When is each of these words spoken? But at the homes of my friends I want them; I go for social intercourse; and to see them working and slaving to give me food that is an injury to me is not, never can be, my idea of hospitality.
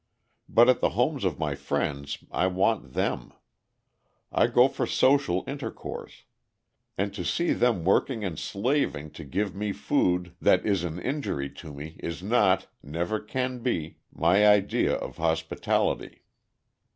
But 0.49 0.67
at 0.67 0.79
the 0.81 0.89
homes 0.97 1.23
of 1.23 1.37
my 1.37 1.53
friends 1.53 2.17
I 2.31 2.47
want 2.47 2.93
them; 2.93 3.33
I 4.31 4.47
go 4.47 4.67
for 4.67 4.87
social 4.87 5.43
intercourse; 5.45 6.23
and 6.97 7.13
to 7.13 7.23
see 7.23 7.53
them 7.53 7.85
working 7.85 8.23
and 8.23 8.39
slaving 8.39 9.11
to 9.11 9.23
give 9.23 9.53
me 9.53 9.71
food 9.73 10.33
that 10.41 10.65
is 10.65 10.83
an 10.83 10.97
injury 10.99 11.51
to 11.51 11.71
me 11.71 11.97
is 11.99 12.23
not, 12.23 12.65
never 12.81 13.19
can 13.19 13.59
be, 13.59 13.97
my 14.11 14.43
idea 14.47 14.93
of 14.93 15.17
hospitality. 15.17 16.23